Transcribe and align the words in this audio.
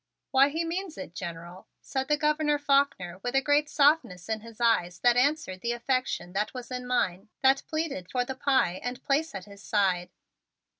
"Why, 0.31 0.49
he 0.49 0.65
means 0.65 0.97
it, 0.97 1.13
General," 1.13 1.67
said 1.79 2.07
the 2.07 2.17
Gouverneur 2.17 2.57
Faulkner 2.57 3.19
with 3.21 3.35
a 3.35 3.39
great 3.41 3.69
softness 3.69 4.29
in 4.29 4.39
his 4.39 4.59
eyes 4.59 4.97
that 5.01 5.15
answered 5.15 5.61
the 5.61 5.73
affection 5.73 6.33
that 6.33 6.55
was 6.55 6.71
in 6.71 6.87
mine 6.87 7.29
that 7.43 7.61
pleaded 7.67 8.09
for 8.09 8.25
the 8.25 8.33
pie 8.33 8.79
and 8.83 8.97
a 8.97 9.01
place 9.01 9.35
at 9.35 9.45
his 9.45 9.61
side. 9.61 10.09